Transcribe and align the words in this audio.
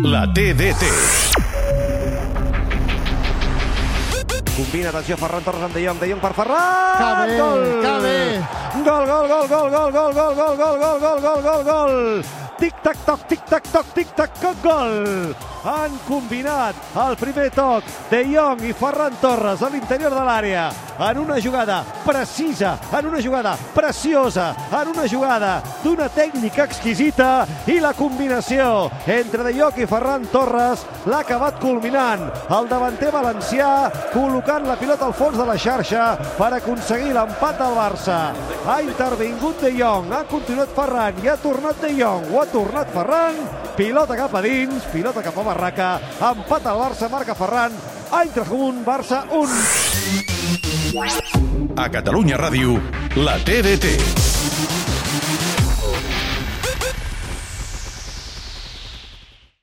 La 0.00 0.26
TDT. 0.32 0.82
Combina, 4.56 4.88
atenció, 4.88 5.18
Ferran 5.18 5.44
Torres 5.44 5.66
amb 5.66 5.74
De 5.74 5.82
Jong, 5.84 6.00
De 6.00 6.08
Jong 6.08 6.20
per 6.22 6.32
Ferran! 6.32 6.96
Que 6.96 7.10
bé, 7.20 7.36
gol! 7.36 7.64
que 7.82 7.92
bé! 8.00 8.16
Gol, 8.86 9.06
gol, 9.06 9.28
gol, 9.28 9.48
gol, 9.48 9.70
gol, 9.70 9.92
gol, 9.92 10.14
gol, 10.14 10.34
gol, 10.34 10.56
gol, 10.56 10.78
gol, 10.80 11.00
gol, 11.00 11.20
gol, 11.20 11.42
gol, 11.44 11.64
gol! 11.68 11.96
Tic-tac-toc, 12.58 13.28
tic-tac-toc, 13.28 13.92
tic-tac-toc, 13.92 14.62
gol! 14.64 15.51
Han 15.64 15.92
combinat 16.08 16.74
el 16.98 17.14
primer 17.14 17.50
toc 17.54 17.86
de 18.10 18.24
Jong 18.26 18.64
i 18.66 18.72
Ferran 18.74 19.14
Torres 19.22 19.62
a 19.62 19.68
l'interior 19.70 20.10
de 20.10 20.24
l'àrea 20.26 20.64
en 20.98 21.18
una 21.18 21.38
jugada 21.40 21.84
precisa, 22.04 22.78
en 22.92 23.06
una 23.06 23.22
jugada 23.22 23.56
preciosa, 23.74 24.54
en 24.72 24.88
una 24.88 25.06
jugada 25.08 25.62
d'una 25.84 26.08
tècnica 26.08 26.66
exquisita 26.66 27.46
i 27.70 27.78
la 27.80 27.92
combinació 27.94 28.90
entre 29.06 29.46
De 29.46 29.54
Jong 29.54 29.78
i 29.78 29.86
Ferran 29.86 30.26
Torres 30.34 30.84
l'ha 31.06 31.22
acabat 31.22 31.58
culminant. 31.62 32.26
El 32.50 32.68
davanter 32.70 33.12
valencià 33.14 33.90
col·locant 34.12 34.66
la 34.66 34.76
pilota 34.78 35.06
al 35.06 35.16
fons 35.16 35.38
de 35.38 35.46
la 35.46 35.58
xarxa 35.58 36.06
per 36.38 36.52
aconseguir 36.58 37.14
l'empat 37.14 37.58
del 37.62 37.78
Barça. 37.78 38.20
Ha 38.66 38.80
intervingut 38.82 39.62
De 39.62 39.72
Jong, 39.78 40.10
ha 40.12 40.24
continuat 40.26 40.74
Ferran 40.74 41.22
i 41.22 41.30
ha 41.30 41.38
tornat 41.38 41.82
De 41.82 41.94
Jong, 41.98 42.30
ho 42.34 42.42
ha 42.42 42.46
tornat 42.50 42.90
Ferran, 42.94 43.42
pilota 43.76 44.16
cap 44.16 44.34
a 44.34 44.42
dins, 44.42 44.84
pilota 44.92 45.22
cap 45.22 45.38
a 45.38 45.42
barraca, 45.46 46.00
empat 46.32 46.66
al 46.66 46.78
Barça, 46.82 47.08
marca 47.08 47.34
Ferran, 47.34 47.72
Eintracht 48.12 48.52
1, 48.52 48.84
Barça 48.84 49.24
1. 49.30 49.48
A 51.76 51.88
Catalunya 51.88 52.36
Ràdio, 52.36 52.80
la 53.16 53.38
TDT. 53.38 54.31